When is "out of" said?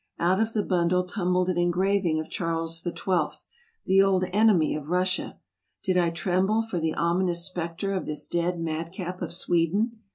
0.17-0.53